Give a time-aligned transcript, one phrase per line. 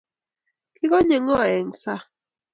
[0.75, 2.05] Kigonyii ngo eng saang?